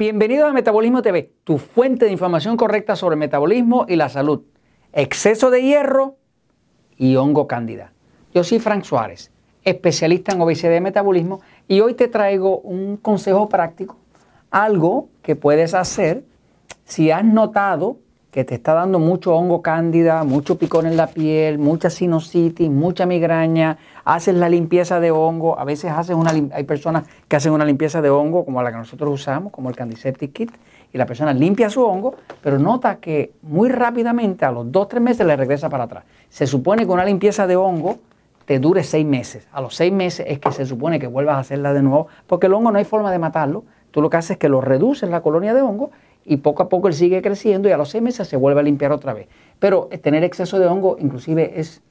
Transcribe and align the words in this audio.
Bienvenido 0.00 0.46
a 0.46 0.52
Metabolismo 0.54 1.02
TV, 1.02 1.30
tu 1.44 1.58
fuente 1.58 2.06
de 2.06 2.10
información 2.10 2.56
correcta 2.56 2.96
sobre 2.96 3.16
metabolismo 3.16 3.84
y 3.86 3.96
la 3.96 4.08
salud, 4.08 4.44
exceso 4.94 5.50
de 5.50 5.60
hierro 5.60 6.16
y 6.96 7.16
hongo 7.16 7.46
cándida. 7.46 7.92
Yo 8.32 8.42
soy 8.42 8.60
Frank 8.60 8.84
Suárez, 8.84 9.30
especialista 9.62 10.32
en 10.32 10.40
obesidad 10.40 10.74
y 10.74 10.80
metabolismo, 10.80 11.42
y 11.68 11.80
hoy 11.80 11.92
te 11.92 12.08
traigo 12.08 12.60
un 12.60 12.96
consejo 12.96 13.50
práctico, 13.50 13.98
algo 14.50 15.10
que 15.20 15.36
puedes 15.36 15.74
hacer 15.74 16.24
si 16.84 17.10
has 17.10 17.22
notado 17.22 17.98
que 18.30 18.44
te 18.44 18.54
está 18.54 18.74
dando 18.74 18.98
mucho 18.98 19.34
hongo 19.34 19.60
cándida, 19.60 20.22
mucho 20.24 20.56
picón 20.56 20.86
en 20.86 20.96
la 20.96 21.08
piel, 21.08 21.58
mucha 21.58 21.90
sinusitis, 21.90 22.70
mucha 22.70 23.04
migraña, 23.04 23.78
haces 24.04 24.34
la 24.36 24.48
limpieza 24.48 25.00
de 25.00 25.10
hongo, 25.10 25.58
a 25.58 25.64
veces 25.64 25.90
haces 25.90 26.14
una, 26.14 26.30
hay 26.30 26.64
personas 26.64 27.04
que 27.26 27.36
hacen 27.36 27.52
una 27.52 27.64
limpieza 27.64 28.00
de 28.00 28.10
hongo 28.10 28.44
como 28.44 28.62
la 28.62 28.70
que 28.70 28.78
nosotros 28.78 29.10
usamos, 29.12 29.52
como 29.52 29.68
el 29.68 29.76
Candiseptic 29.76 30.32
Kit, 30.32 30.52
y 30.92 30.98
la 30.98 31.06
persona 31.06 31.32
limpia 31.32 31.70
su 31.70 31.84
hongo, 31.84 32.14
pero 32.42 32.58
nota 32.58 32.96
que 32.96 33.32
muy 33.42 33.68
rápidamente, 33.68 34.44
a 34.44 34.52
los 34.52 34.66
2-3 34.66 35.00
meses, 35.00 35.26
le 35.26 35.36
regresa 35.36 35.68
para 35.68 35.84
atrás. 35.84 36.04
Se 36.28 36.46
supone 36.46 36.84
que 36.84 36.92
una 36.92 37.04
limpieza 37.04 37.46
de 37.46 37.56
hongo 37.56 37.98
te 38.44 38.58
dure 38.58 38.82
6 38.82 39.06
meses. 39.06 39.46
A 39.52 39.60
los 39.60 39.76
6 39.76 39.92
meses 39.92 40.26
es 40.28 40.40
que 40.40 40.50
se 40.50 40.66
supone 40.66 40.98
que 40.98 41.06
vuelvas 41.06 41.36
a 41.36 41.38
hacerla 41.40 41.72
de 41.72 41.82
nuevo, 41.82 42.08
porque 42.26 42.46
el 42.46 42.54
hongo 42.54 42.72
no 42.72 42.78
hay 42.78 42.84
forma 42.84 43.12
de 43.12 43.18
matarlo. 43.18 43.64
Tú 43.92 44.02
lo 44.02 44.10
que 44.10 44.16
haces 44.16 44.32
es 44.32 44.38
que 44.38 44.48
lo 44.48 44.60
reduces 44.60 45.08
la 45.08 45.20
colonia 45.20 45.54
de 45.54 45.62
hongo 45.62 45.90
y 46.24 46.38
poco 46.38 46.62
a 46.62 46.68
poco 46.68 46.88
él 46.88 46.94
sigue 46.94 47.22
creciendo 47.22 47.68
y 47.68 47.72
a 47.72 47.76
los 47.76 47.90
seis 47.90 48.02
meses 48.02 48.28
se 48.28 48.36
vuelve 48.36 48.60
a 48.60 48.62
limpiar 48.62 48.92
otra 48.92 49.14
vez. 49.14 49.28
Pero 49.58 49.88
tener 50.02 50.24
exceso 50.24 50.58
de 50.58 50.66
hongo 50.66 50.96
inclusive 51.00 51.60
es 51.60 51.82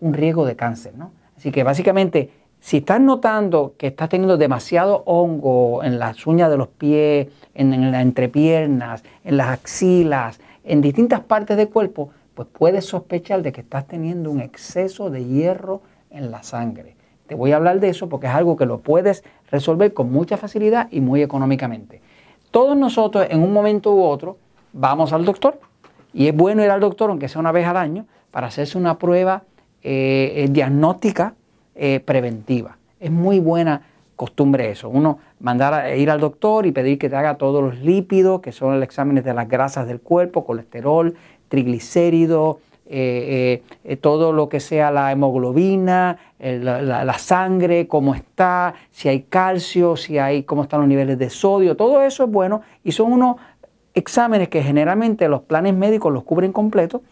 un 0.00 0.14
riesgo 0.14 0.44
de 0.44 0.56
cáncer, 0.56 0.94
¿no? 0.96 1.12
Así 1.36 1.50
que 1.50 1.62
básicamente, 1.62 2.30
si 2.60 2.78
estás 2.78 3.00
notando 3.00 3.74
que 3.78 3.88
estás 3.88 4.08
teniendo 4.10 4.36
demasiado 4.36 5.02
hongo 5.06 5.82
en 5.82 5.98
las 5.98 6.26
uñas 6.26 6.50
de 6.50 6.58
los 6.58 6.68
pies, 6.68 7.28
en, 7.54 7.90
las 7.90 8.02
entrepiernas, 8.02 9.02
en 9.24 9.36
las 9.36 9.48
axilas, 9.48 10.40
en 10.64 10.82
distintas 10.82 11.20
partes 11.20 11.56
del 11.56 11.70
cuerpo, 11.70 12.10
pues 12.34 12.48
puedes 12.52 12.84
sospechar 12.84 13.42
de 13.42 13.52
que 13.52 13.62
estás 13.62 13.86
teniendo 13.86 14.30
un 14.30 14.40
exceso 14.40 15.10
de 15.10 15.24
hierro 15.24 15.82
en 16.10 16.30
la 16.30 16.42
sangre. 16.42 16.96
Te 17.26 17.34
voy 17.34 17.52
a 17.52 17.56
hablar 17.56 17.80
de 17.80 17.88
eso 17.88 18.08
porque 18.08 18.26
es 18.26 18.34
algo 18.34 18.56
que 18.56 18.66
lo 18.66 18.80
puedes 18.80 19.24
resolver 19.50 19.94
con 19.94 20.10
mucha 20.12 20.36
facilidad 20.36 20.88
y 20.90 21.00
muy 21.00 21.22
económicamente. 21.22 22.02
Todos 22.50 22.76
nosotros 22.76 23.26
en 23.30 23.42
un 23.42 23.52
momento 23.52 23.92
u 23.94 24.02
otro 24.02 24.36
vamos 24.72 25.12
al 25.12 25.24
doctor 25.24 25.60
y 26.12 26.26
es 26.26 26.36
bueno 26.36 26.64
ir 26.64 26.70
al 26.70 26.80
doctor, 26.80 27.10
aunque 27.10 27.28
sea 27.28 27.40
una 27.40 27.52
vez 27.52 27.66
al 27.66 27.76
año, 27.76 28.06
para 28.30 28.48
hacerse 28.48 28.76
una 28.76 28.98
prueba 28.98 29.44
eh, 29.82 30.32
eh, 30.36 30.48
diagnóstica 30.50 31.34
eh, 31.74 32.00
preventiva. 32.00 32.76
Es 32.98 33.10
muy 33.10 33.38
buena 33.38 33.82
costumbre 34.16 34.70
eso. 34.70 34.88
Uno 34.88 35.18
mandar 35.38 35.72
a 35.72 35.96
ir 35.96 36.10
al 36.10 36.20
doctor 36.20 36.66
y 36.66 36.72
pedir 36.72 36.98
que 36.98 37.08
te 37.08 37.16
haga 37.16 37.36
todos 37.36 37.62
los 37.62 37.78
lípidos, 37.78 38.40
que 38.40 38.52
son 38.52 38.74
los 38.74 38.82
exámenes 38.82 39.24
de 39.24 39.32
las 39.32 39.48
grasas 39.48 39.86
del 39.86 40.00
cuerpo, 40.00 40.44
colesterol, 40.44 41.14
triglicéridos, 41.48 42.56
eh, 42.92 43.62
eh, 43.84 43.96
todo 43.96 44.32
lo 44.32 44.48
que 44.48 44.58
sea 44.58 44.90
la 44.90 45.12
hemoglobina, 45.12 46.18
la, 46.40 47.18
sangre, 47.18 47.86
cómo 47.86 48.16
está, 48.16 48.74
si 48.90 49.08
hay 49.08 49.22
calcio, 49.22 49.96
si 49.96 50.18
hay, 50.18 50.42
cómo 50.42 50.64
están 50.64 50.80
los 50.80 50.88
niveles 50.88 51.16
de 51.16 51.30
sodio, 51.30 51.76
todo 51.76 52.02
eso 52.02 52.24
es 52.24 52.30
bueno 52.30 52.62
y 52.82 52.90
son 52.90 53.12
unos 53.12 53.36
exámenes 53.94 54.48
que 54.48 54.60
generalmente 54.60 55.28
los 55.28 55.42
planes 55.42 55.72
médicos 55.72 56.12
los 56.12 56.24
cubren 56.24 56.52
completo 56.52 57.02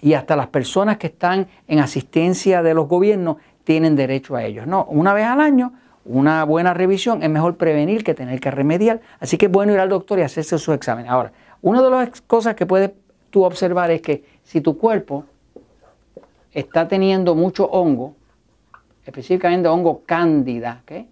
y 0.00 0.14
hasta 0.14 0.34
las 0.34 0.48
personas 0.48 0.96
que 0.96 1.06
están 1.06 1.46
en 1.68 1.78
asistencia 1.78 2.62
de 2.64 2.74
los 2.74 2.88
gobiernos 2.88 3.36
tienen 3.62 3.94
derecho 3.94 4.34
a 4.34 4.42
ellos. 4.42 4.66
No, 4.66 4.86
una 4.86 5.12
vez 5.12 5.26
al 5.26 5.40
año, 5.40 5.72
una 6.04 6.42
buena 6.42 6.74
revisión, 6.74 7.22
es 7.22 7.30
mejor 7.30 7.56
prevenir 7.56 8.02
que 8.02 8.14
tener 8.14 8.40
que 8.40 8.50
remediar, 8.50 9.00
así 9.20 9.38
que 9.38 9.46
es 9.46 9.52
bueno 9.52 9.72
ir 9.72 9.78
al 9.78 9.88
doctor 9.88 10.18
y 10.18 10.22
hacerse 10.22 10.58
su 10.58 10.72
examen. 10.72 11.06
Ahora, 11.06 11.30
una 11.62 11.80
de 11.80 11.90
las 11.90 12.20
cosas 12.22 12.56
que 12.56 12.66
puede 12.66 12.94
tú 13.30 13.44
observar 13.44 13.90
es 13.90 14.02
que 14.02 14.24
si 14.44 14.60
tu 14.60 14.78
cuerpo 14.78 15.24
está 16.52 16.88
teniendo 16.88 17.34
mucho 17.34 17.66
hongo, 17.66 18.14
específicamente 19.04 19.68
hongo 19.68 20.02
cándida, 20.04 20.82
pero 20.86 21.06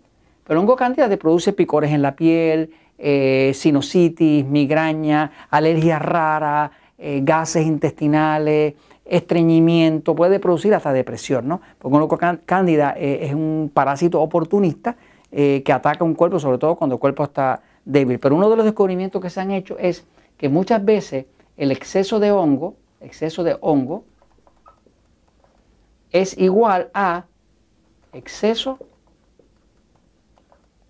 el 0.48 0.58
hongo 0.58 0.76
cándida 0.76 1.08
te 1.08 1.16
produce 1.16 1.52
picores 1.52 1.92
en 1.92 2.02
la 2.02 2.14
piel, 2.14 2.70
eh, 2.98 3.52
sinusitis, 3.54 4.44
migraña, 4.46 5.30
alergias 5.50 6.00
raras, 6.00 6.70
eh, 6.98 7.20
gases 7.22 7.66
intestinales, 7.66 8.74
estreñimiento, 9.04 10.14
puede 10.14 10.40
producir 10.40 10.74
hasta 10.74 10.92
depresión, 10.92 11.46
¿no? 11.46 11.60
Porque 11.78 11.96
hongo 11.96 12.18
cándida 12.44 12.94
eh, 12.96 13.20
es 13.22 13.34
un 13.34 13.70
parásito 13.72 14.20
oportunista 14.20 14.96
que 15.28 15.70
ataca 15.70 16.02
un 16.02 16.14
cuerpo, 16.14 16.40
sobre 16.40 16.56
todo 16.56 16.76
cuando 16.76 16.94
el 16.94 17.00
cuerpo 17.00 17.24
está 17.24 17.60
débil. 17.84 18.18
Pero 18.18 18.36
uno 18.36 18.48
de 18.48 18.56
los 18.56 18.64
descubrimientos 18.64 19.20
que 19.20 19.28
se 19.28 19.38
han 19.38 19.50
hecho 19.50 19.76
es 19.78 20.06
que 20.38 20.48
muchas 20.48 20.82
veces 20.82 21.26
el 21.56 21.70
exceso 21.70 22.20
de 22.20 22.32
hongo, 22.32 22.76
exceso 23.00 23.44
de 23.44 23.56
hongo, 23.60 24.04
es 26.10 26.36
igual 26.38 26.90
a 26.94 27.24
exceso 28.12 28.78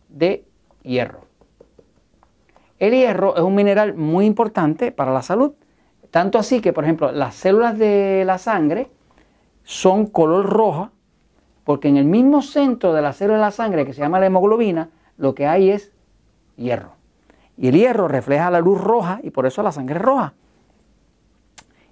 de 0.09 0.45
hierro. 0.83 1.21
El 2.79 2.93
hierro 2.93 3.37
es 3.37 3.43
un 3.43 3.55
mineral 3.55 3.95
muy 3.95 4.27
importante 4.27 4.93
para 4.93 5.13
la 5.13 5.23
salud, 5.23 5.53
tanto 6.11 6.39
así 6.39 6.61
que, 6.61 6.73
por 6.73 6.85
ejemplo, 6.85 7.11
las 7.13 7.35
células 7.35 7.79
de 7.79 8.25
la 8.27 8.39
sangre 8.39 8.91
son 9.65 10.07
color 10.07 10.47
roja, 10.47 10.91
porque 11.65 11.89
en 11.89 11.97
el 11.97 12.05
mismo 12.05 12.43
centro 12.43 12.93
de 12.93 13.03
la 13.03 13.13
célula 13.13 13.39
de 13.39 13.45
la 13.45 13.51
sangre, 13.51 13.85
que 13.85 13.93
se 13.93 14.01
llama 14.01 14.21
la 14.21 14.27
hemoglobina, 14.27 14.91
lo 15.17 15.35
que 15.35 15.47
hay 15.47 15.71
es 15.71 15.93
hierro. 16.57 16.93
Y 17.57 17.69
el 17.69 17.75
hierro 17.75 18.07
refleja 18.07 18.51
la 18.51 18.61
luz 18.61 18.81
roja 18.81 19.21
y 19.23 19.31
por 19.31 19.47
eso 19.47 19.63
la 19.63 19.73
sangre 19.73 19.97
es 19.97 20.03
roja. 20.03 20.35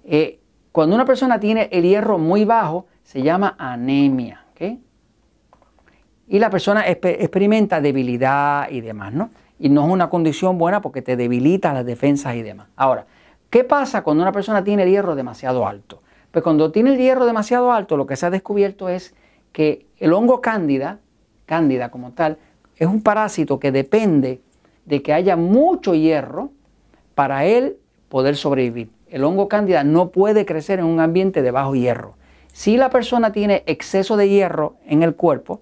Eh, 0.05 0.39
cuando 0.71 0.95
una 0.95 1.05
persona 1.05 1.39
tiene 1.39 1.69
el 1.71 1.83
hierro 1.83 2.17
muy 2.17 2.45
bajo, 2.45 2.85
se 3.03 3.21
llama 3.21 3.55
anemia. 3.57 4.41
Y 6.27 6.39
la 6.39 6.49
persona 6.49 6.87
experimenta 6.87 7.81
debilidad 7.81 8.69
y 8.71 8.81
demás, 8.81 9.13
¿no? 9.13 9.29
Y 9.59 9.69
no 9.69 9.85
es 9.85 9.91
una 9.91 10.09
condición 10.09 10.57
buena 10.57 10.81
porque 10.81 11.03
te 11.03 11.15
debilita 11.15 11.71
las 11.71 11.85
defensas 11.85 12.35
y 12.35 12.41
demás. 12.41 12.67
Ahora, 12.75 13.05
¿qué 13.51 13.63
pasa 13.63 14.01
cuando 14.01 14.23
una 14.23 14.31
persona 14.31 14.63
tiene 14.63 14.83
el 14.83 14.89
hierro 14.89 15.13
demasiado 15.13 15.67
alto? 15.67 16.01
Pues 16.31 16.43
cuando 16.43 16.71
tiene 16.71 16.93
el 16.93 16.97
hierro 16.97 17.27
demasiado 17.27 17.71
alto, 17.71 17.95
lo 17.95 18.07
que 18.07 18.15
se 18.15 18.25
ha 18.25 18.31
descubierto 18.31 18.89
es 18.89 19.13
que 19.51 19.85
el 19.99 20.13
hongo 20.13 20.41
cándida, 20.41 20.97
cándida 21.45 21.89
como 21.89 22.11
tal, 22.11 22.37
es 22.75 22.87
un 22.87 23.03
parásito 23.03 23.59
que 23.59 23.71
depende 23.71 24.41
de 24.85 25.03
que 25.03 25.13
haya 25.13 25.35
mucho 25.35 25.93
hierro 25.93 26.49
para 27.13 27.45
él 27.45 27.77
poder 28.09 28.35
sobrevivir 28.35 28.89
el 29.15 29.23
hongo 29.23 29.47
cándida 29.47 29.85
no 29.85 30.09
puede 30.09 30.45
crecer 30.45 30.79
en 30.79 30.85
un 30.85 30.99
ambiente 30.99 31.41
de 31.41 31.49
bajo 31.49 31.73
hierro. 31.73 32.15
Si 32.51 32.75
la 32.75 32.89
persona 32.89 33.31
tiene 33.31 33.63
exceso 33.65 34.17
de 34.17 34.27
hierro 34.27 34.75
en 34.85 35.03
el 35.03 35.15
cuerpo, 35.15 35.61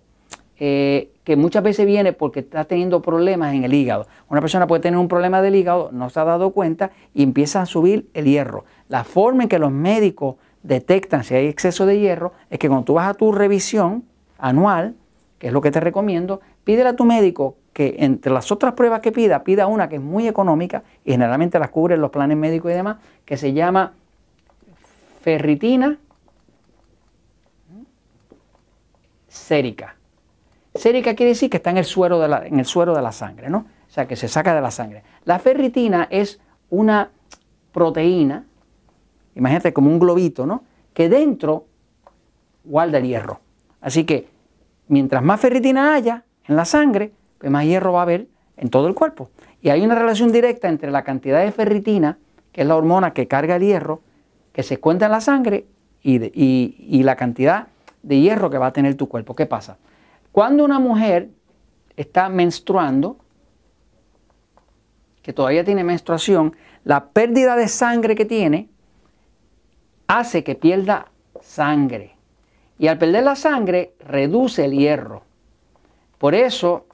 eh, 0.57 1.11
que 1.23 1.35
muchas 1.35 1.61
veces 1.61 1.85
viene 1.85 2.13
porque 2.13 2.39
está 2.39 2.65
teniendo 2.65 3.03
problemas 3.03 3.53
en 3.53 3.63
el 3.63 3.75
hígado. 3.75 4.07
Una 4.27 4.41
persona 4.41 4.65
puede 4.65 4.81
tener 4.81 4.97
un 4.97 5.07
problema 5.07 5.43
del 5.43 5.55
hígado, 5.55 5.91
no 5.91 6.09
se 6.09 6.19
ha 6.19 6.23
dado 6.23 6.49
cuenta 6.49 6.89
y 7.13 7.21
empieza 7.21 7.61
a 7.61 7.67
subir 7.67 8.09
el 8.15 8.25
hierro. 8.25 8.65
La 8.89 9.03
forma 9.03 9.43
en 9.43 9.49
que 9.49 9.59
los 9.59 9.71
médicos 9.71 10.37
detectan 10.63 11.23
si 11.23 11.35
hay 11.35 11.45
exceso 11.45 11.85
de 11.85 11.99
hierro 11.99 12.33
es 12.49 12.57
que 12.57 12.69
cuando 12.69 12.85
tú 12.85 12.93
vas 12.95 13.07
a 13.07 13.13
tu 13.13 13.31
revisión 13.31 14.03
anual, 14.39 14.95
que 15.37 15.45
es 15.45 15.53
lo 15.53 15.61
que 15.61 15.69
te 15.69 15.79
recomiendo, 15.79 16.41
pídele 16.63 16.89
a 16.89 16.95
tu 16.95 17.05
médico 17.05 17.57
que 17.73 17.95
entre 17.99 18.31
las 18.31 18.51
otras 18.51 18.73
pruebas 18.73 19.01
que 19.01 19.11
pida, 19.11 19.43
pida 19.43 19.67
una 19.67 19.89
que 19.89 19.95
es 19.95 20.01
muy 20.01 20.27
económica 20.27 20.83
y 21.03 21.11
generalmente 21.11 21.57
las 21.59 21.69
cubren 21.69 21.99
los 21.99 22.11
planes 22.11 22.37
médicos 22.37 22.71
y 22.71 22.75
demás, 22.75 22.97
que 23.25 23.35
se 23.35 23.53
llama 23.53 23.93
ferritina 25.21 25.97
sérica. 29.27 29.95
Sérica 30.75 31.15
quiere 31.15 31.31
decir 31.31 31.49
que 31.49 31.57
está 31.57 31.71
en 31.71 31.77
el 31.77 31.85
suero 31.85 32.19
de 32.19 32.27
la, 32.27 32.45
en 32.45 32.59
el 32.59 32.65
suero 32.65 32.95
de 32.95 33.01
la 33.01 33.11
sangre, 33.11 33.49
¿no? 33.49 33.65
O 33.87 33.91
sea, 33.93 34.07
que 34.07 34.15
se 34.15 34.27
saca 34.27 34.55
de 34.55 34.61
la 34.61 34.71
sangre. 34.71 35.03
La 35.25 35.39
ferritina 35.39 36.07
es 36.09 36.39
una 36.69 37.09
proteína, 37.71 38.45
imagínate 39.35 39.73
como 39.73 39.89
un 39.89 39.99
globito, 39.99 40.45
¿no? 40.45 40.63
Que 40.93 41.09
dentro 41.09 41.65
guarda 42.63 42.99
el 42.99 43.05
hierro. 43.05 43.39
Así 43.81 44.03
que 44.03 44.27
mientras 44.87 45.23
más 45.23 45.39
ferritina 45.39 45.93
haya 45.93 46.23
en 46.47 46.55
la 46.55 46.65
sangre, 46.65 47.11
pues 47.37 47.51
más 47.51 47.65
hierro 47.65 47.93
va 47.93 47.99
a 47.99 48.03
haber 48.03 48.27
en 48.57 48.69
todo 48.69 48.87
el 48.87 48.93
cuerpo. 48.93 49.29
Y 49.61 49.69
hay 49.69 49.83
una 49.83 49.95
relación 49.95 50.31
directa 50.31 50.69
entre 50.69 50.91
la 50.91 51.03
cantidad 51.03 51.43
de 51.43 51.51
ferritina, 51.51 52.17
que 52.51 52.61
es 52.61 52.67
la 52.67 52.75
hormona 52.75 53.13
que 53.13 53.27
carga 53.27 53.55
el 53.55 53.63
hierro, 53.63 54.01
que 54.51 54.63
se 54.63 54.77
cuenta 54.77 55.05
en 55.05 55.11
la 55.11 55.21
sangre, 55.21 55.65
y, 56.03 57.03
la 57.03 57.15
cantidad 57.15 57.67
de 58.01 58.19
hierro 58.19 58.49
que 58.49 58.57
va 58.57 58.67
a 58.67 58.73
tener 58.73 58.95
tu 58.95 59.07
cuerpo. 59.07 59.35
¿Qué 59.35 59.45
pasa? 59.45 59.77
Cuando 60.31 60.65
una 60.65 60.79
mujer 60.79 61.29
está 61.95 62.29
menstruando, 62.29 63.17
que 65.21 65.31
todavía 65.31 65.63
tiene 65.63 65.83
menstruación, 65.83 66.55
la 66.83 67.05
pérdida 67.05 67.55
de 67.55 67.69
sangre 67.69 68.15
que 68.15 68.25
tiene 68.25 68.69
hace 70.07 70.43
que 70.43 70.55
pierda 70.55 71.07
sangre. 71.41 72.17
Y 72.77 72.87
al 72.87 72.97
perder 72.97 73.23
la 73.23 73.35
sangre, 73.35 73.93
reduce 74.05 74.65
el 74.65 74.73
hierro. 74.73 75.23
Por 76.23 76.35
eso 76.35 76.85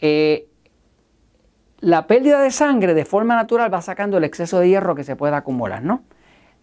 eh, 0.00 0.48
la 1.78 2.08
pérdida 2.08 2.40
de 2.40 2.50
sangre 2.50 2.92
de 2.92 3.04
forma 3.04 3.36
natural 3.36 3.72
va 3.72 3.80
sacando 3.80 4.18
el 4.18 4.24
exceso 4.24 4.58
de 4.58 4.68
hierro 4.68 4.96
que 4.96 5.04
se 5.04 5.14
pueda 5.14 5.36
acumular, 5.36 5.84
¿no? 5.84 6.02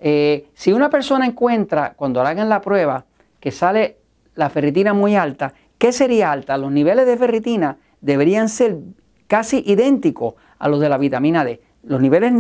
Eh, 0.01 0.49
si 0.53 0.73
una 0.73 0.89
persona 0.89 1.25
encuentra, 1.25 1.93
cuando 1.93 2.21
le 2.21 2.27
hagan 2.27 2.49
la 2.49 2.59
prueba, 2.59 3.05
que 3.39 3.51
sale 3.51 3.99
la 4.35 4.49
ferritina 4.49 4.93
muy 4.93 5.15
alta, 5.15 5.53
¿qué 5.77 5.93
sería 5.93 6.33
alta? 6.33 6.57
Los 6.57 6.73
niveles 6.73 7.05
de 7.05 7.15
ferritina 7.15 7.77
deberían 8.01 8.49
ser 8.49 8.79
casi 9.27 9.63
idénticos 9.65 10.33
a 10.59 10.67
los 10.67 10.81
de 10.81 10.89
la 10.89 10.97
vitamina 10.97 11.45
D. 11.45 11.61
Los 11.81 12.01
niveles 12.01 12.33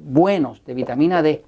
buenos 0.00 0.64
de 0.64 0.74
vitamina 0.74 1.22
D, 1.22 1.44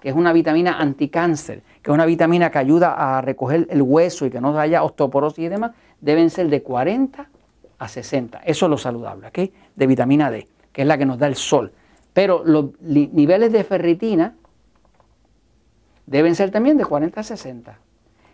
que 0.00 0.08
es 0.08 0.14
una 0.14 0.32
vitamina 0.32 0.78
anticáncer, 0.78 1.62
que 1.82 1.90
es 1.90 1.94
una 1.94 2.06
vitamina 2.06 2.50
que 2.50 2.58
ayuda 2.58 2.94
a 2.94 3.20
recoger 3.20 3.66
el 3.70 3.82
hueso 3.82 4.26
y 4.26 4.30
que 4.30 4.40
no 4.40 4.58
haya 4.58 4.82
osteoporosis 4.82 5.44
y 5.44 5.48
demás, 5.48 5.72
deben 6.00 6.30
ser 6.30 6.48
de 6.48 6.62
40 6.62 7.28
a 7.78 7.88
60. 7.88 8.40
Eso 8.44 8.66
es 8.66 8.70
lo 8.70 8.78
saludable, 8.78 9.28
¿ok? 9.28 9.50
De 9.74 9.86
vitamina 9.86 10.30
D, 10.30 10.48
que 10.72 10.82
es 10.82 10.88
la 10.88 10.98
que 10.98 11.06
nos 11.06 11.18
da 11.18 11.26
el 11.26 11.36
sol. 11.36 11.72
Pero 12.12 12.42
los 12.44 12.80
niveles 12.80 13.52
de 13.52 13.64
ferritina 13.64 14.34
deben 16.06 16.34
ser 16.34 16.50
también 16.50 16.76
de 16.76 16.84
40 16.84 17.20
a 17.20 17.22
60. 17.22 17.78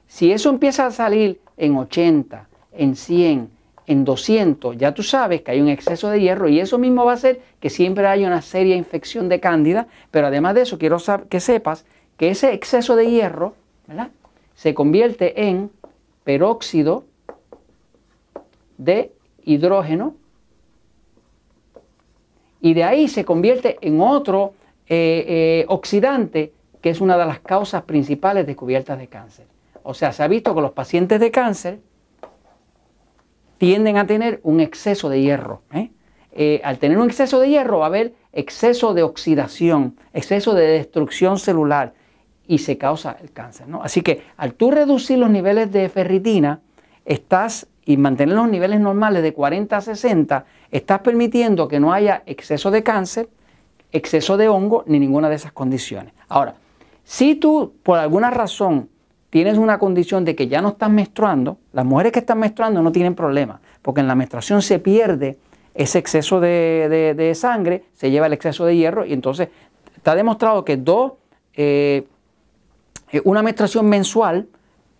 Si 0.07 0.33
eso 0.33 0.51
empieza 0.51 0.87
a 0.87 0.91
salir 0.91 1.41
en 1.57 1.77
80, 1.77 2.49
en 2.73 2.97
100, 2.97 3.51
en 3.87 4.05
200, 4.05 4.77
ya 4.77 4.93
tú 4.93 5.03
sabes 5.03 5.43
que 5.43 5.53
hay 5.53 5.61
un 5.61 5.69
exceso 5.69 6.11
de 6.11 6.21
hierro 6.21 6.49
y 6.49 6.61
eso 6.61 6.79
mismo 6.79 7.05
va 7.05 7.13
a 7.13 7.15
hacer 7.15 7.41
que 7.61 7.71
siempre 7.71 8.07
haya 8.07 8.27
una 8.27 8.43
seria 8.43 8.77
infección 8.77 9.29
de 9.29 9.41
cándida, 9.41 9.87
pero 10.11 10.27
además 10.27 10.55
de 10.55 10.63
eso 10.63 10.79
quiero 10.79 10.99
que 11.29 11.41
sepas 11.41 11.87
que 12.17 12.31
ese 12.31 12.53
exceso 12.53 12.97
de 12.97 13.11
hierro 13.11 13.55
se 14.55 14.75
convierte 14.75 15.49
en 15.49 15.71
peróxido 16.25 17.05
de 18.79 19.13
hidrógeno 19.45 20.15
y 22.61 22.75
de 22.75 22.85
ahí 22.85 23.07
se 23.07 23.25
convierte 23.25 23.79
en 23.81 24.01
otro 24.01 24.55
eh, 24.89 25.25
eh, 25.29 25.65
oxidante 25.69 26.53
que 26.81 26.91
es 26.91 27.01
una 27.01 27.17
de 27.17 27.27
las 27.27 27.41
causas 27.41 27.83
principales 27.83 28.47
descubiertas 28.47 28.99
de 28.99 29.07
cáncer. 29.09 29.47
O 29.83 29.95
sea, 29.95 30.13
se 30.13 30.23
ha 30.23 30.29
visto 30.29 30.55
que 30.55 30.61
los 30.61 30.73
pacientes 30.73 31.21
de 31.21 31.31
cáncer 31.31 31.79
tienden 33.59 33.97
a 33.97 34.07
tener 34.07 34.41
un 34.43 34.61
exceso 34.61 35.09
de 35.09 35.23
hierro. 35.23 35.63
¿eh? 35.73 35.91
al 36.65 36.79
tener 36.79 36.99
un 36.99 37.07
exceso 37.07 37.41
de 37.41 37.49
hierro 37.49 37.79
va 37.79 37.87
a 37.87 37.89
haber 37.89 38.15
exceso 38.33 38.93
de 38.93 39.03
oxidación, 39.03 39.97
exceso 40.13 40.53
de 40.53 40.67
destrucción 40.67 41.39
celular 41.39 41.95
y 42.47 42.59
se 42.59 42.77
causa 42.77 43.17
el 43.21 43.33
cáncer. 43.33 43.69
¿no? 43.69 43.83
Así 43.83 44.03
que 44.03 44.23
al 44.37 44.55
tú 44.55 44.71
reducir 44.71 45.19
los 45.19 45.31
niveles 45.31 45.73
de 45.73 45.89
ferritina, 45.89 46.61
estás 47.05 47.67
y 47.87 47.97
mantener 47.97 48.35
los 48.35 48.49
niveles 48.49 48.81
normales 48.81 49.23
de 49.23 49.33
40 49.33 49.77
a 49.77 49.81
60, 49.81 50.45
estás 50.71 51.01
permitiendo 51.01 51.69
que 51.69 51.81
no 51.81 51.93
haya 51.93 52.23
exceso 52.27 52.71
de 52.71 52.83
cáncer, 52.83 53.29
exceso 53.93 54.37
de 54.37 54.49
hongo, 54.49 54.85
ni 54.87 54.99
ninguna 54.99 55.29
de 55.29 55.37
esas 55.37 55.53
condiciones. 55.53 56.13
Ahora, 56.29 56.57
si 57.05 57.37
tú 57.37 57.75
por 57.83 57.99
alguna 57.99 58.31
razón 58.31 58.91
tienes 59.37 59.59
una 59.59 59.79
condición 59.79 60.25
de 60.25 60.35
que 60.35 60.49
ya 60.49 60.63
no 60.63 60.69
estás 60.69 60.89
menstruando, 60.89 61.59
las 61.75 61.85
mujeres 61.85 62.11
que 62.11 62.21
están 62.21 62.39
menstruando 62.39 62.81
no 62.81 62.91
tienen 62.91 63.15
problema, 63.15 63.61
porque 63.83 64.01
en 64.01 64.09
la 64.09 64.15
menstruación 64.15 64.63
se 64.63 64.79
pierde 64.79 65.37
ese 65.75 65.99
exceso 65.99 66.41
de, 66.41 67.33
sangre, 67.35 67.85
se 67.93 68.11
lleva 68.11 68.29
el 68.29 68.33
exceso 68.33 68.65
de 68.65 68.75
hierro 68.75 69.05
y 69.05 69.13
entonces 69.13 69.51
está 69.95 70.15
demostrado 70.15 70.65
que 70.65 70.79
dos, 70.79 71.13
eh, 71.53 72.07
una 73.25 73.43
menstruación 73.43 73.85
mensual 73.85 74.49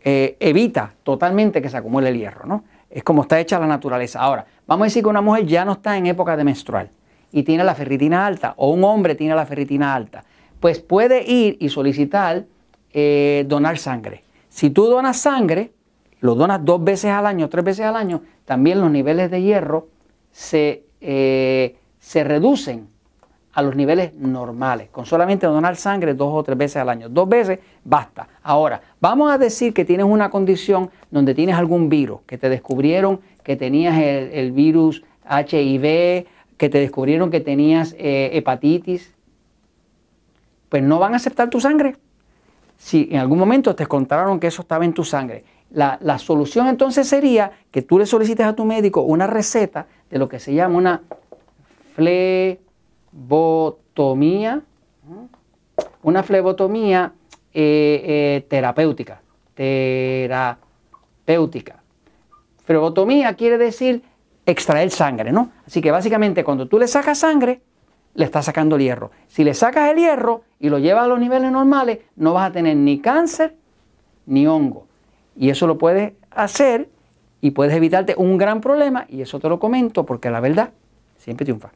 eh, 0.05 0.37
evita 0.39 0.93
totalmente 1.03 1.63
que 1.63 1.71
se 1.71 1.79
acumule 1.79 2.11
el 2.11 2.19
hierro, 2.19 2.45
¿no? 2.45 2.65
Es 2.91 3.03
como 3.03 3.23
está 3.23 3.41
hecha 3.41 3.59
la 3.59 3.67
naturaleza. 3.67 4.21
Ahora, 4.21 4.45
vamos 4.67 4.85
a 4.85 4.89
decir 4.89 5.03
que 5.03 5.09
una 5.09 5.23
mujer 5.23 5.47
ya 5.47 5.65
no 5.65 5.73
está 5.73 5.97
en 5.97 6.09
época 6.09 6.37
de 6.37 6.45
menstrual 6.45 6.91
y 7.33 7.43
tiene 7.43 7.65
la 7.65 7.75
ferritina 7.75 8.27
alta, 8.27 8.53
o 8.59 8.69
un 8.69 8.85
hombre 8.85 9.15
tiene 9.15 9.35
la 9.35 9.47
ferritina 9.47 9.95
alta, 9.95 10.25
pues 10.61 10.79
puede 10.79 11.23
ir 11.25 11.57
y 11.59 11.71
solicitar 11.71 12.45
eh, 12.93 13.47
donar 13.49 13.79
sangre. 13.79 14.26
Si 14.57 14.71
tú 14.71 14.87
donas 14.87 15.19
sangre, 15.19 15.71
lo 16.21 16.35
donas 16.35 16.65
dos 16.65 16.83
veces 16.83 17.11
al 17.11 17.27
año, 17.27 17.51
tres 17.51 17.63
veces 17.63 17.85
al 17.85 17.95
año, 17.95 18.23
también 18.47 18.81
los 18.81 18.91
niveles 18.91 19.31
de 19.31 19.43
hierro 19.43 19.89
se, 20.33 20.85
eh, 21.03 21.77
se 21.99 22.25
reducen 22.25 22.89
a 23.53 23.61
los 23.61 23.77
niveles 23.77 24.15
normales, 24.15 24.89
con 24.89 25.05
solamente 25.05 25.47
donar 25.47 25.77
sangre 25.77 26.15
dos 26.15 26.31
o 26.33 26.43
tres 26.43 26.57
veces 26.57 26.77
al 26.77 26.89
año. 26.89 27.11
Dos 27.11 27.29
veces 27.29 27.59
basta. 27.85 28.29
Ahora, 28.43 28.81
vamos 28.99 29.31
a 29.31 29.37
decir 29.37 29.75
que 29.75 29.85
tienes 29.85 30.07
una 30.07 30.31
condición 30.31 30.89
donde 31.11 31.35
tienes 31.35 31.57
algún 31.57 31.91
virus, 31.91 32.21
que 32.25 32.39
te 32.39 32.49
descubrieron 32.49 33.21
que 33.43 33.57
tenías 33.57 33.99
el, 33.99 34.53
virus 34.53 35.05
HIV, 35.29 36.27
que 36.57 36.71
te 36.71 36.79
descubrieron 36.79 37.31
que 37.31 37.41
tenías 37.41 37.95
eh, 37.99 38.31
hepatitis, 38.33 39.13
pues 40.71 40.83
no 40.83 40.99
van 40.99 41.13
a 41.13 41.17
aceptar 41.17 41.51
tu 41.51 41.61
sangre. 41.61 41.97
Si 42.77 43.09
en 43.11 43.19
algún 43.19 43.39
momento 43.39 43.75
te 43.75 43.87
contaron 43.87 44.39
que 44.39 44.49
eso 44.49 44.63
estaba 44.63 44.85
en 44.85 44.93
tu 44.93 45.05
sangre, 45.05 45.45
la, 45.71 45.99
la 46.01 46.19
solución 46.19 46.69
entonces 46.69 47.09
sería 47.09 47.51
que 47.71 47.83
tú 47.83 47.99
le 47.99 48.07
solicites 48.07 48.47
a 48.47 48.55
tu 48.55 48.65
médico 48.65 49.03
una 49.03 49.27
receta 49.27 49.87
de 50.11 50.19
lo 50.19 50.29
que 50.29 50.39
se 50.39 50.55
llama 50.55 50.77
una 50.77 51.03
fle 51.95 52.61
flebotomía, 53.17 54.61
una 56.03 56.23
flebotomía 56.23 57.13
eh, 57.53 58.03
eh, 58.05 58.47
terapéutica, 58.49 59.21
terapéutica. 59.55 61.83
Flebotomía 62.65 63.35
quiere 63.35 63.59
decir 63.59 64.03
extraer 64.45 64.91
sangre, 64.91 65.33
¿no? 65.33 65.51
Así 65.67 65.81
que 65.81 65.91
básicamente 65.91 66.45
cuando 66.45 66.69
tú 66.69 66.79
le 66.79 66.87
sacas 66.87 67.19
sangre, 67.19 67.63
le 68.15 68.25
estás 68.25 68.45
sacando 68.45 68.77
el 68.77 68.83
hierro. 68.83 69.11
Si 69.29 69.43
le 69.45 69.55
sacas 69.55 69.91
el 69.91 69.97
hierro 69.99 70.43
y 70.59 70.69
lo 70.69 70.79
llevas 70.79 71.05
a 71.05 71.09
los 71.09 71.19
niveles 71.19 71.53
normales, 71.53 71.99
no 72.17 72.35
vas 72.35 72.51
a 72.51 72.53
tener 72.53 72.77
ni 72.77 73.01
cáncer 73.01 73.55
ni 74.27 74.47
hongo. 74.47 74.87
Y 75.37 75.51
eso 75.51 75.67
lo 75.67 75.79
puedes 75.79 76.15
hacer 76.31 76.89
y 77.41 77.51
puedes 77.51 77.75
evitarte 77.75 78.15
un 78.17 78.39
gran 78.39 78.61
problema 78.61 79.07
y 79.09 79.21
eso 79.21 79.39
te 79.39 79.49
lo 79.49 79.59
comento 79.59 80.05
porque 80.07 80.31
la 80.31 80.41
verdad 80.41 80.71
siempre 81.19 81.45
triunfa. 81.45 81.71